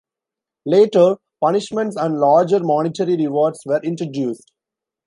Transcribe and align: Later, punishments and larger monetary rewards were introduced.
Later, 0.65 1.17
punishments 1.43 1.95
and 1.95 2.19
larger 2.19 2.59
monetary 2.59 3.17
rewards 3.17 3.59
were 3.67 3.79
introduced. 3.83 4.51